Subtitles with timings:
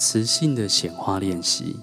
[0.00, 1.76] 磁性的显化练习。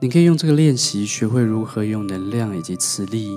[0.00, 3.36] 你可以用这个练习学会如何用能量以及磁力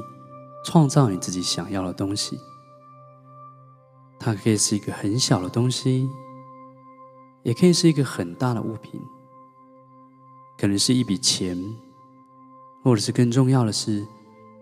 [0.63, 2.39] 创造你自己想要的东西。
[4.19, 6.07] 它可以是一个很小的东西，
[7.41, 9.01] 也可以是一个很大的物品，
[10.59, 11.57] 可能是一笔钱，
[12.83, 14.05] 或者是更重要的是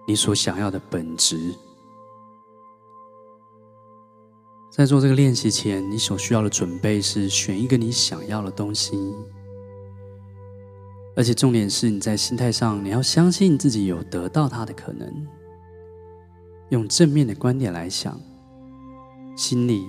[0.07, 1.53] 你所想要的本质。
[4.77, 8.95] 在做这个练习前，你所需要的准备是选一个你想要的东西，
[11.15, 15.11] 而且重点是你在心态上，你要相信自己有得到它的可能。
[16.69, 18.21] 用正面的观点来想，
[19.35, 19.83] 心里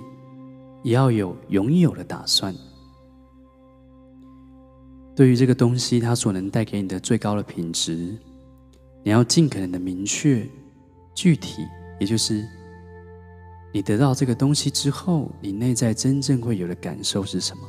[0.83, 2.55] 也要有拥有的打算。
[5.15, 8.17] 对于这个东西，它所能带给你的最高的品质，
[9.03, 10.49] 你要尽可能的明确、
[11.15, 11.67] 具体，
[12.01, 12.49] 也就是。
[13.71, 17.63] 你得到这个东西之后，你内在真正会有的感受是什么？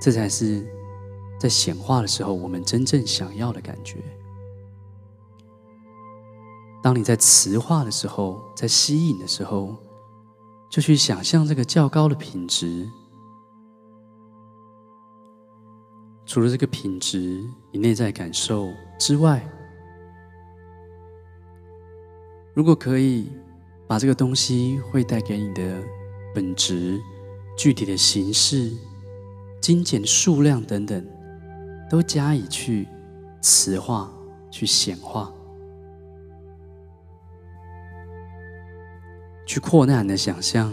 [0.00, 0.64] 这才是
[1.38, 3.96] 在显化的时候，我们真正想要的感觉。
[6.82, 9.74] 当你在磁化的时候，在吸引的时候，
[10.70, 12.86] 就去想象这个较高的品质。
[16.26, 19.42] 除了这个品质，你内在感受之外，
[22.54, 23.32] 如果可以。
[23.90, 25.82] 把这个东西会带给你的
[26.32, 27.02] 本质、
[27.58, 28.70] 具体的形式、
[29.60, 31.04] 金钱数量等等，
[31.90, 32.86] 都加以去
[33.42, 34.08] 磁化、
[34.48, 35.34] 去显化、
[39.44, 40.72] 去扩大你的想象，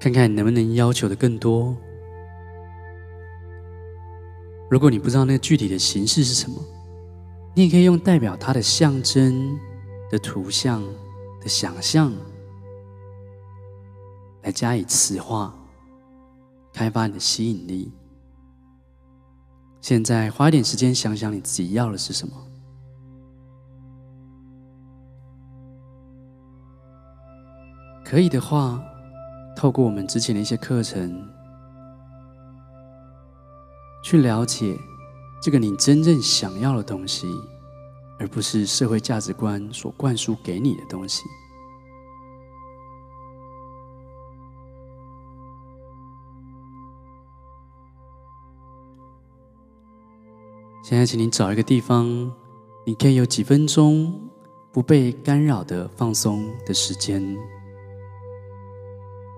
[0.00, 1.76] 看看你能不能要求的更多。
[4.70, 6.56] 如果你不知道那个具体的形式是什么，
[7.54, 9.54] 你也可以用代表它的象征
[10.10, 10.82] 的图像。
[11.42, 12.12] 的想象
[14.42, 15.52] 来加以磁化，
[16.72, 17.92] 开发你的吸引力。
[19.80, 22.34] 现在花一点时间想想你自己要的是什么。
[28.04, 28.80] 可以的话，
[29.56, 31.28] 透过我们之前的一些课程，
[34.04, 34.76] 去了解
[35.42, 37.26] 这个你真正想要的东西。
[38.18, 41.22] 而不是社会价值观所灌输给你的东西。
[50.84, 52.06] 现在，请你找一个地方，
[52.84, 54.20] 你可以有几分钟
[54.72, 57.22] 不被干扰的放松的时间，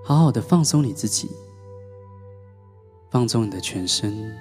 [0.02, 1.30] 好好的放松你自己，
[3.10, 4.34] 放松你的全身，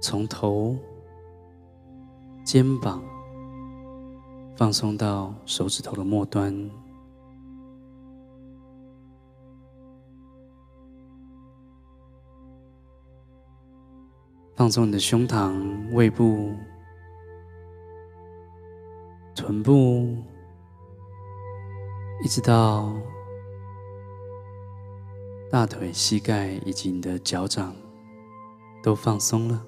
[0.00, 0.76] 从头。
[2.48, 3.04] 肩膀
[4.56, 6.70] 放松到手指头的末端，
[14.56, 16.50] 放松你的胸膛、胃部、
[19.34, 20.16] 臀部，
[22.24, 22.94] 一直到
[25.50, 27.76] 大腿、膝盖以及你的脚掌
[28.82, 29.62] 都放松了。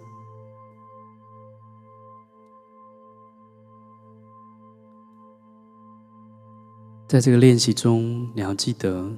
[7.10, 9.10] 在这个练习中，你要记得，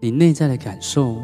[0.00, 1.22] 你内在的感受，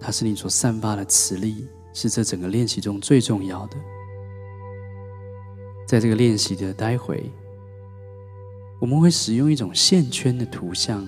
[0.00, 3.76] 它是你所散发的磁力，是这整个练习中最重要的。
[5.86, 7.30] 在这个练习的待会，
[8.80, 11.06] 我们会使用一种线圈的图像。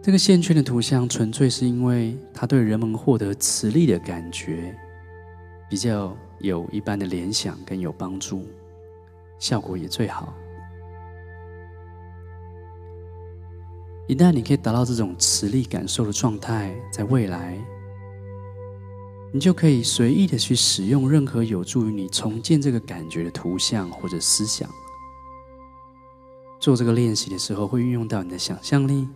[0.00, 4.72] 这个线圈的图像，纯粹是因为它对人们获得磁力的感觉，
[5.68, 8.46] 比较有一般的联想跟有帮助，
[9.40, 10.32] 效果也最好。
[14.08, 17.58] 一旦你可以达到这种磁力感受的状态，在未来，
[19.32, 24.70] 你就可以随意的去使用任何有助于你重建这个感觉的图像或者思想。
[26.60, 29.08] 做这个练习的时候，会运用到你的想象力，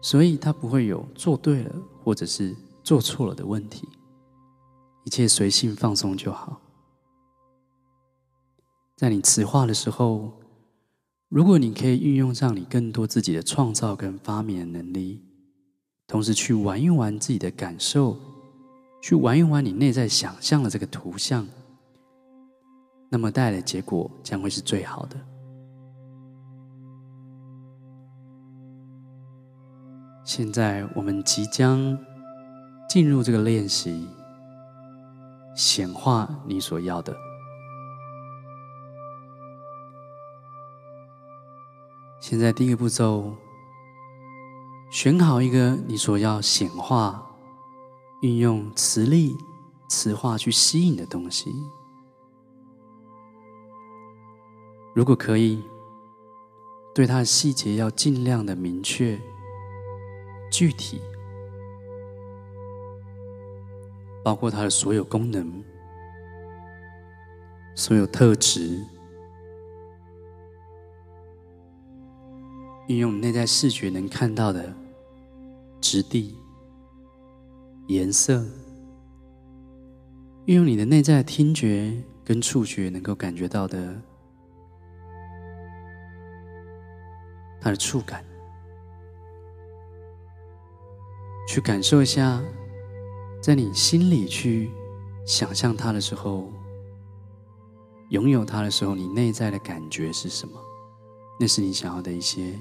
[0.00, 1.74] 所以它不会有做对了
[2.04, 2.54] 或者是
[2.84, 3.88] 做错了的问题，
[5.02, 6.60] 一切随性放松就好。
[8.96, 10.37] 在你磁化的时候。
[11.28, 15.22] 如果你可以运用上你更多自己的创造跟发明的能力，
[16.06, 18.16] 同时去玩一玩自己的感受，
[19.02, 21.46] 去玩一玩你内在想象的这个图像，
[23.10, 25.20] 那么带来的结果将会是最好的。
[30.24, 31.98] 现在我们即将
[32.88, 34.08] 进入这个练习，
[35.54, 37.14] 显化你所要的。
[42.30, 43.34] 现在第一个步骤，
[44.90, 47.26] 选好一个你所要显化、
[48.20, 49.34] 运用磁力、
[49.88, 51.50] 磁化去吸引的东西。
[54.94, 55.64] 如果可以，
[56.94, 59.18] 对它的细节要尽量的明确、
[60.52, 61.00] 具体，
[64.22, 65.64] 包括它的所有功能、
[67.74, 68.84] 所有特质。
[72.88, 74.74] 运用你内在视觉能看到的
[75.78, 76.34] 质地、
[77.86, 78.42] 颜色，
[80.46, 81.94] 运用你的内在听觉
[82.24, 83.94] 跟触觉能够感觉到的
[87.60, 88.24] 它的触感，
[91.46, 92.42] 去感受一下，
[93.42, 94.70] 在你心里去
[95.26, 96.50] 想象它的时候，
[98.08, 100.58] 拥有它的时候，你内在的感觉是什么？
[101.38, 102.58] 那是你想要的一些。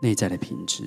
[0.00, 0.84] 内在的品质。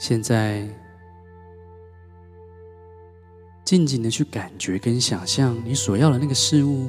[0.00, 0.68] 现在，
[3.64, 6.88] 静静的去感觉跟想象你所要的那个事物，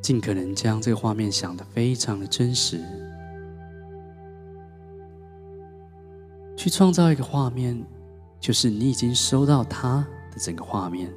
[0.00, 2.80] 尽可能将这个画面想得非常的真实，
[6.56, 7.84] 去创造一个画面，
[8.40, 11.12] 就是你已经收到它的整个画面。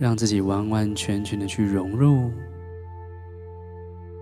[0.00, 2.32] 让自己完完全全的去融入，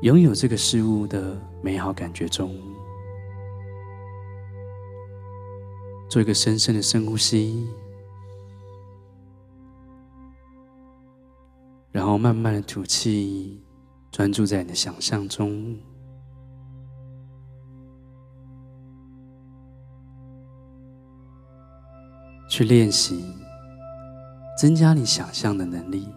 [0.03, 2.53] 拥有这个事物的美好感觉中，
[6.11, 7.69] 做一个深深的深呼吸，
[11.93, 13.63] 然后慢慢的吐气，
[14.11, 15.79] 专注在你的想象中，
[22.51, 23.25] 去练习。
[24.59, 26.09] 增加你想象的能力。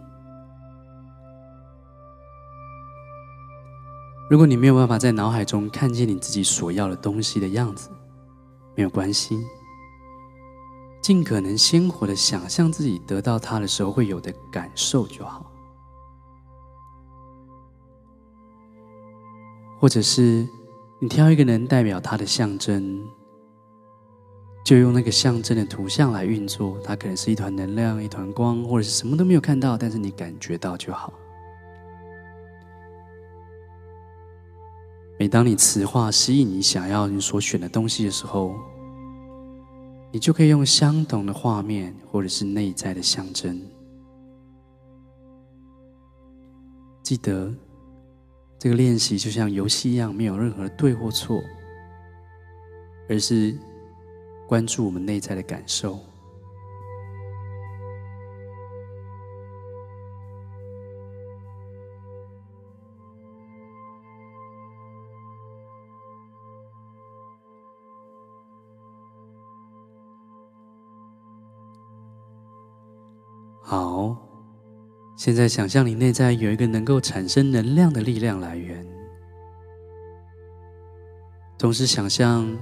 [4.28, 7.88] 如果你没有办法在脑海中看见你自己所要的东西的样子，
[8.74, 9.38] 没有关系，
[11.02, 15.46] 尽可能鲜活的想象自己得到它的时候会有的感受就好。
[19.78, 20.48] 或者是
[20.98, 23.04] 你挑一个能代表它的象征。
[24.64, 31.12] 就用那个象征的图像来运作，它可能是一团能量、一团光，或者是什么都没有看到，但是你感觉到就好。
[35.18, 38.54] 每当你磁化吸引你想要你所选的东西的时候，
[40.12, 43.60] 你就可以用相同的画面或者是内在的象征。
[47.02, 47.52] 记得，
[48.60, 51.42] 这个练习就像游戏一样，没有任何对或错，
[53.08, 53.58] 而是。
[54.52, 55.98] 关注我们内在的感受。
[73.62, 74.14] 好，
[75.16, 78.86] 现在想象你内在有一个能够产生能量的力量来源，
[81.56, 82.54] 同时想象。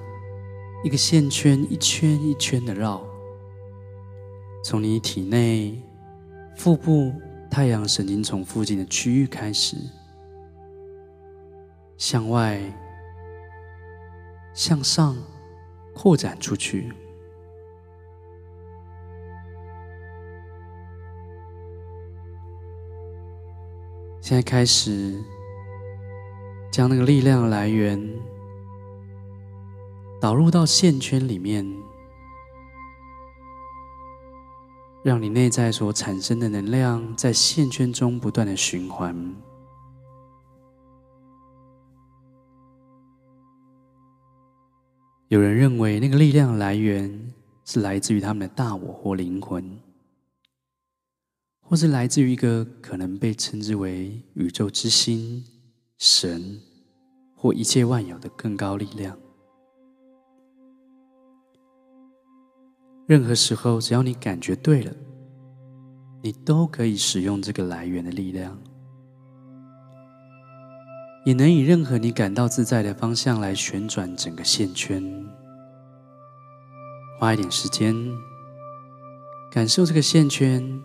[0.82, 3.04] 一个线圈一圈一圈的绕，
[4.64, 5.78] 从你体内
[6.56, 7.12] 腹部
[7.50, 9.76] 太阳神经丛附近的区域开始，
[11.98, 12.58] 向外
[14.54, 15.16] 向上
[15.94, 16.90] 扩展出去。
[24.22, 25.22] 现在开始
[26.70, 28.00] 将那个力量来源。
[30.20, 31.66] 导入到线圈里面，
[35.02, 39.34] 让你内在所产生的能量在线圈中不断的循环。
[45.28, 47.32] 有人认为那个力量来源
[47.64, 49.80] 是来自于他们的大我或灵魂，
[51.62, 55.42] 或是来自于一个可能被称之为宇宙之心、
[55.96, 56.60] 神
[57.34, 59.16] 或一切万有的更高力量。
[63.10, 64.92] 任何时候，只要你感觉对了，
[66.22, 68.56] 你都可以使用这个来源的力量，
[71.24, 75.02] 也能以任何你感到自在的方向来旋转整个线圈。
[77.18, 77.92] 花一点时间，
[79.50, 80.80] 感受这个线圈，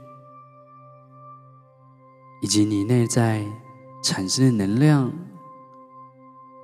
[2.41, 3.45] 以及你内在
[4.03, 5.13] 产生的能量，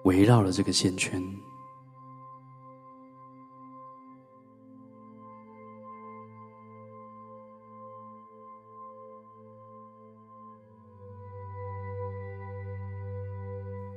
[0.06, 1.24] 围绕了这个线圈。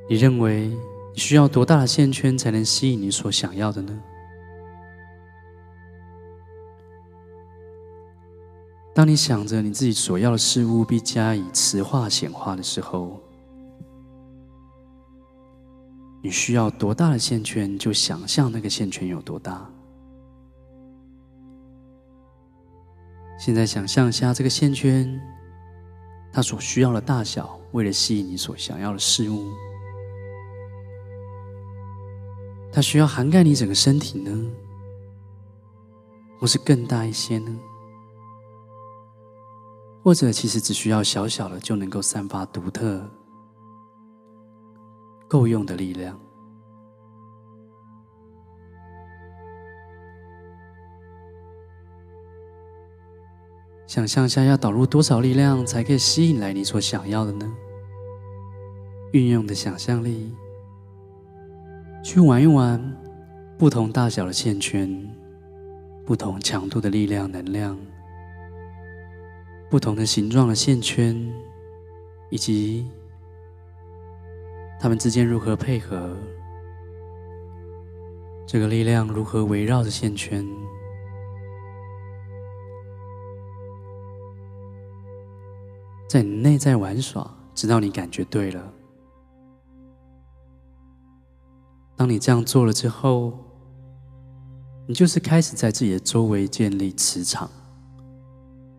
[0.09, 0.69] 你认为
[1.13, 4.03] 你需要多大的线圈才能吸引你所想要的呢？
[8.95, 13.21] 当你想着你自己所要的事物，并加以磁化显化的时候，
[16.23, 19.69] 你需要多大的线圈，就想象那个线圈有多大。
[23.37, 25.21] 现在想象一下这个线圈，
[26.33, 29.51] 它所需要的大小，为了吸引你所想要的事物，
[32.75, 34.51] 它需要涵盖你整个身体呢，
[36.41, 37.57] 或是更大一些呢？
[40.03, 43.09] 或者，其实只需要小小的就能够散发独特、
[45.29, 46.19] 够用的力量。
[53.87, 57.49] 想象下，要导入多少力量才可以吸引来你所想要的呢？
[59.13, 60.35] 运用的想象力，
[62.05, 62.79] 去玩一玩
[63.57, 65.11] 不同大小的线圈，
[66.05, 67.79] 不同强度的力量、能量。
[69.71, 71.17] 不同的形状的线圈，
[72.29, 72.87] 以及
[74.79, 76.15] 它们之间如何配合，
[78.47, 80.47] 这个力量如何围绕着线圈，
[86.07, 88.73] 在你内在玩耍，直到你感觉对了。
[91.97, 93.33] 当你这样做了之后，
[94.87, 97.51] 你就是开始在自己的周围建立磁场。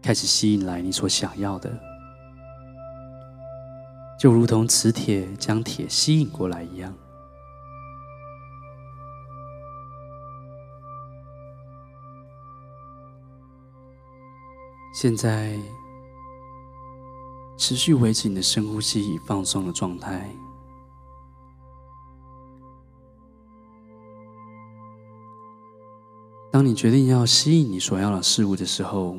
[0.01, 1.75] 开始吸引来你所想要的，
[4.19, 6.93] 就如同磁铁将铁吸引过来一样。
[14.93, 15.57] 现在，
[17.57, 20.29] 持续维持你的深呼吸与放松的状态。
[26.55, 29.17] 当你决定要吸引你所要的事物的时候，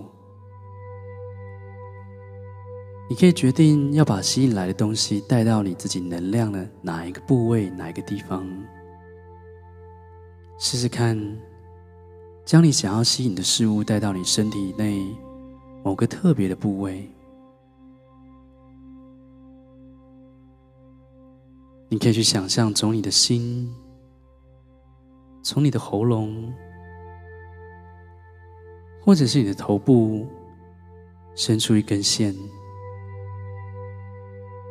[3.11, 8.43] 你可以决定要把吸引来的东西带到你自己能量的哪一个部位、哪一个地方。
[10.59, 11.15] 试试看，
[12.47, 15.07] 将你想要吸引的事物带到你身体内
[15.85, 17.07] 某个特别的部位。
[21.91, 23.71] 你可以去想象，从你的心，
[25.43, 26.51] 从你的喉咙，
[29.07, 30.27] 或者是你的头部，
[31.37, 32.35] 伸出一根线。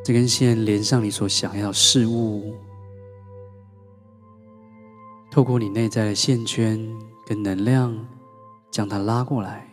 [0.04, 2.54] 这根线连上你所想要事物，
[5.32, 6.78] 透过你内在的线圈
[7.26, 7.98] 跟能量，
[8.70, 9.66] 将它拉过来。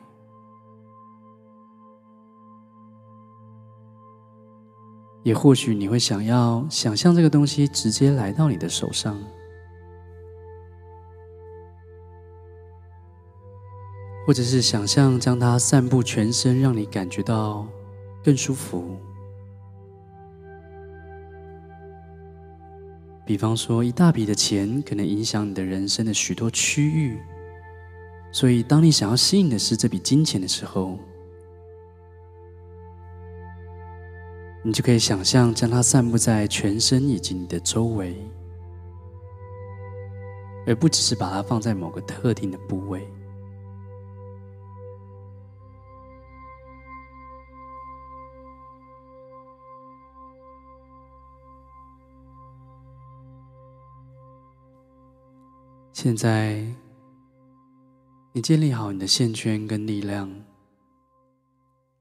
[5.24, 9.18] 也或许你会想要想象这个东西直接来到你的手上，
[14.26, 17.66] 或者是想象将它散布全身，让你感觉到
[18.22, 18.96] 更舒服。
[23.24, 27.18] 比方说，一大笔的钱可能影响你的人生的许多区域，
[28.32, 30.98] 所以当你想要吸引的是这笔金钱的时候，
[34.64, 38.16] 你就可以想象将它散布在全身以及你的周围，
[40.66, 43.04] 而不只是把它放在某个特定的部位。
[56.02, 56.66] 现在，
[58.32, 60.28] 你建立好你的线圈跟力量，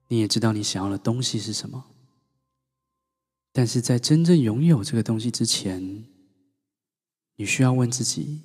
[0.07, 1.85] 你也知道你想要的东西是什么。
[3.53, 6.03] 但是在真正拥有这个东西之前，
[7.35, 8.41] 你需要问自己：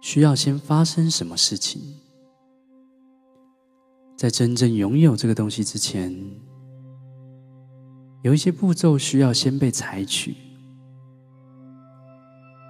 [0.00, 1.80] 需要先发生什么事情？
[4.16, 6.12] 在真正拥有这个东西之前，
[8.24, 10.34] 有一些步骤需要先被采取。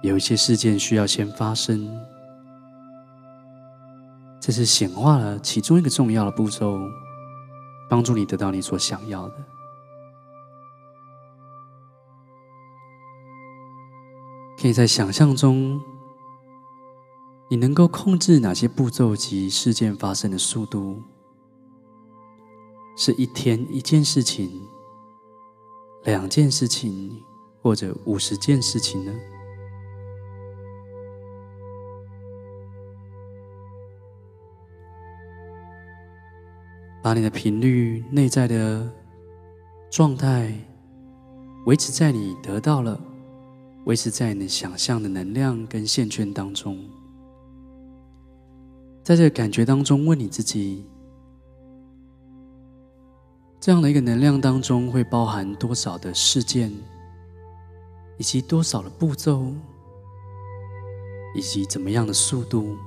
[0.03, 1.89] 有一些事件需要先发生，
[4.39, 6.77] 这是显化了其中一个重要的步骤，
[7.89, 9.35] 帮助你得到你所想要的。
[14.59, 15.81] 可以在想象中，
[17.49, 21.01] 你能够控制哪些步骤及事件发生的速度？
[22.97, 24.67] 是一天一件事情，
[26.03, 27.23] 两件事情，
[27.61, 29.13] 或者五十件事情呢？
[37.03, 38.89] 把你的频率、内在的
[39.91, 40.57] 状态
[41.65, 42.97] 维持在你得到了，
[43.83, 46.79] 维持在你想象的能量跟线圈当中。
[49.03, 50.85] 在这个感觉当中，问你自己：
[53.59, 56.71] 这样的一个能量当中会包含多少的事件，
[58.17, 59.51] 以及多少的步骤，
[61.35, 62.77] 以及怎么样的速度？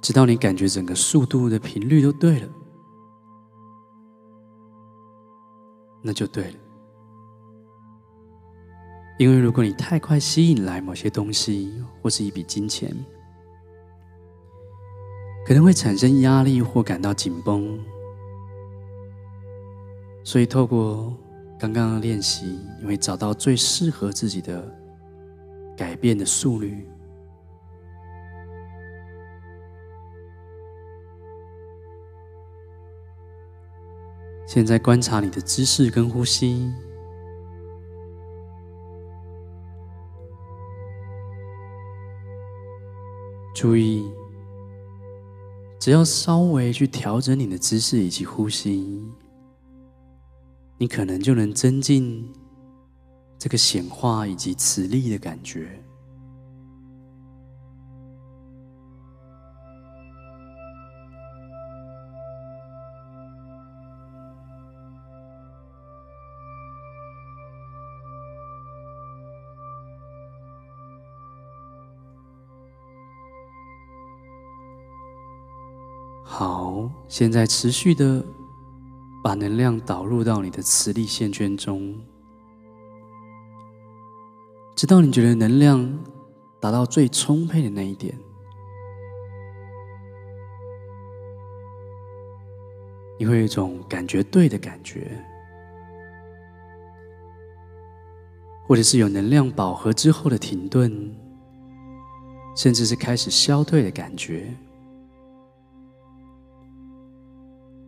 [0.00, 2.48] 直到你感觉整个速度的频率都对了，
[6.02, 6.54] 那就对了。
[9.18, 12.90] 因为如果你太快吸引来某些东西，或是一笔金钱，
[15.46, 17.78] 可能会产生压力或感到紧绷。
[20.24, 21.14] 所以透过
[21.58, 24.66] 刚刚的练习，你会找到最适合自己的
[25.76, 26.88] 改变的速率。
[34.52, 36.68] 现在观察你的姿势跟呼吸。
[43.54, 44.04] 注意，
[45.78, 49.00] 只要稍微去调整你的姿势以及呼吸，
[50.78, 52.28] 你可能就能增进
[53.38, 55.80] 这个显化以及磁力的感觉。
[76.32, 78.24] 好，现在持续的
[79.22, 82.00] 把能量导入到你的磁力线圈中，
[84.76, 85.98] 直到你觉得能量
[86.60, 88.16] 达到最充沛的那一点，
[93.18, 95.10] 你会有一种感觉对的感觉，
[98.68, 101.12] 或者是有能量饱和之后的停顿，
[102.56, 104.54] 甚至是开始消退的感觉。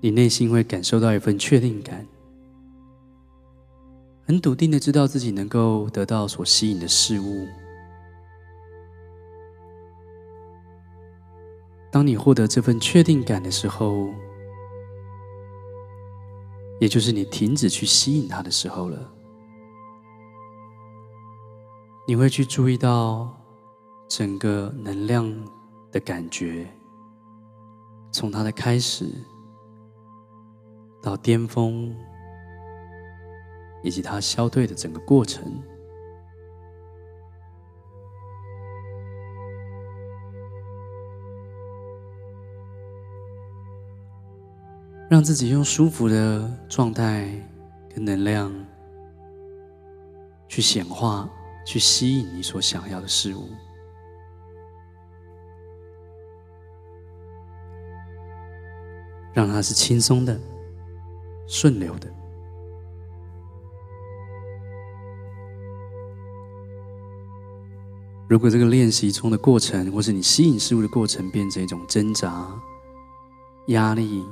[0.04, 2.04] 你内心会感受到一份确定感，
[4.26, 7.46] 很笃定的知道自己能够得到所吸引的事物。
[11.88, 14.12] 当你获得这份确定感的时候，
[16.80, 18.98] 也就是你停止去吸引它的时候了。
[22.08, 23.32] 你会去注意到
[24.08, 25.32] 整个能量
[25.92, 26.66] 的感觉，
[28.10, 29.06] 从它的开始。
[31.02, 31.92] 到巅峰，
[33.82, 35.42] 以及它消退的整个过程，
[45.10, 47.28] 让自己用舒服的状态
[47.92, 48.54] 跟能量
[50.46, 51.28] 去显化，
[51.66, 53.48] 去吸引你所想要的事物，
[59.34, 60.38] 让它是轻松的。
[61.52, 62.10] 顺流的。
[68.26, 72.58] 如果这个练习中的过程，或是你吸引事物的过程，变成一种挣扎、
[73.66, 74.24] 压力、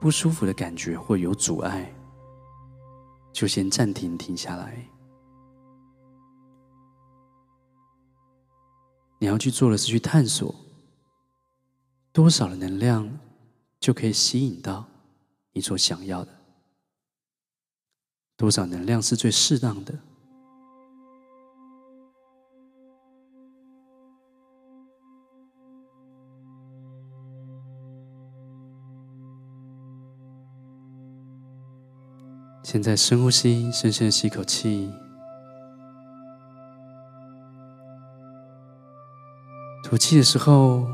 [0.00, 1.92] 不舒服的感觉，或有阻碍，
[3.32, 4.88] 就先暂停，停下来。
[9.18, 10.54] 你要去做的是去探索，
[12.12, 13.18] 多少的能量
[13.80, 14.86] 就可以吸引到。
[15.56, 16.30] 你所想要的
[18.36, 19.98] 多少能量是最适当的？
[32.62, 34.92] 现在深呼吸，深深吸口气，
[39.82, 40.86] 吐气的时候，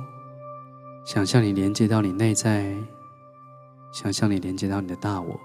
[1.05, 2.72] 想象你连接到你内在。
[3.92, 5.38] 想象你连接到你的大我，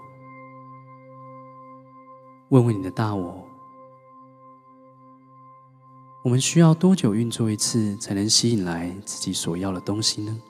[2.48, 3.46] 问问你的大我：
[6.24, 10.40] 我们需要多久运作一次，才能吸引来自己所要的东西呢？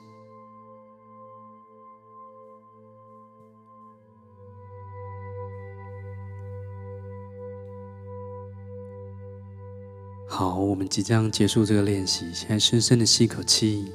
[10.25, 13.91] 好，我们即将结束这个练习，现在深深的吸一口气。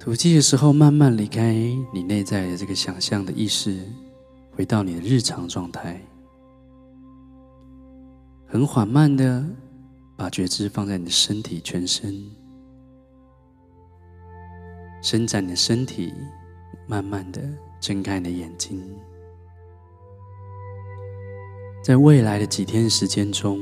[0.00, 1.52] 吐气的时候，慢慢离开
[1.92, 3.84] 你内在的这个想象的意识，
[4.52, 6.00] 回到你的日常状态。
[8.46, 9.44] 很缓慢的
[10.16, 12.24] 把觉知放在你的身体全身，
[15.02, 16.14] 伸展你的身体，
[16.86, 17.42] 慢慢的
[17.80, 18.80] 睁开你的眼睛。
[21.82, 23.60] 在未来的几天时间中，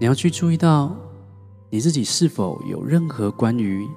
[0.00, 0.94] 你要去注意到
[1.70, 3.88] 你自己是否有任何关于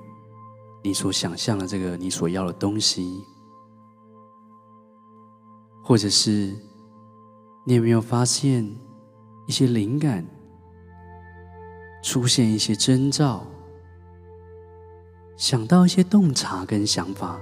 [0.82, 3.24] 你所想象的这个你所要的东西，
[5.84, 6.56] 或者是
[7.66, 8.66] 你有没有发现
[9.46, 10.26] 一些灵感，
[12.02, 13.46] 出现一些征兆，
[15.36, 17.40] 想到一些洞察跟想法，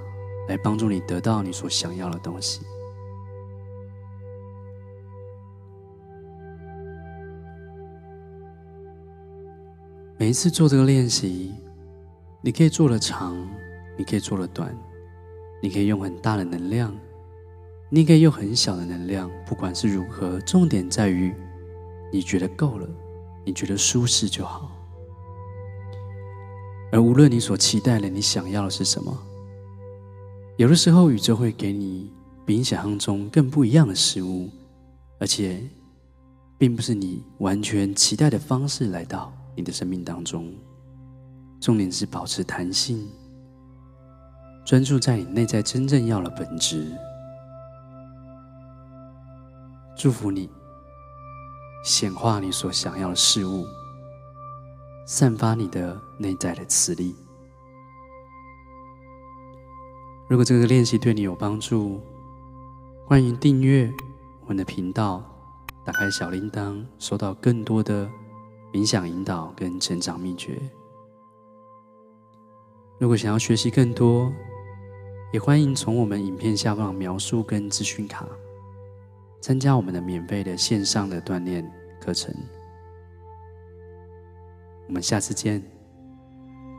[0.48, 2.60] 来帮助你得到你所想要的东西。
[10.18, 11.54] 每一次做这个练习，
[12.40, 13.36] 你可以做的长，
[13.96, 14.72] 你可以做的短，
[15.60, 16.96] 你可以用很大的能量，
[17.90, 21.34] 你可以用很小的能量，不管是如何，重点在于
[22.12, 22.88] 你觉得够了，
[23.44, 24.70] 你觉得舒适就好。
[26.92, 29.14] 而无论你所期待的，你想要的是什么，
[30.56, 32.10] 有的时候宇宙会给你
[32.46, 34.48] 比你想象中更不一样的事物，
[35.18, 35.60] 而且
[36.56, 39.32] 并不是你完全期待的方式来到。
[39.56, 40.54] 你的生命当中，
[41.60, 43.08] 重点是保持弹性，
[44.64, 46.86] 专注在你内在真正要的本质。
[49.96, 50.48] 祝福你，
[51.84, 53.64] 显化你所想要的事物，
[55.06, 57.16] 散发你的内在的磁力。
[60.28, 62.00] 如果这个练习对你有帮助，
[63.06, 63.92] 欢迎订阅
[64.42, 65.24] 我们的频道，
[65.84, 68.08] 打开小铃铛，收到更多的。
[68.70, 70.60] 冥想引导跟成长秘诀。
[72.98, 74.32] 如果想要学习更多，
[75.32, 78.28] 也欢迎从我们影片下方描述跟资讯卡
[79.40, 81.64] 参加我们的免费的线上的锻炼
[82.00, 82.34] 课程。
[84.88, 85.62] 我们下次见，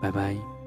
[0.02, 0.59] 拜拜。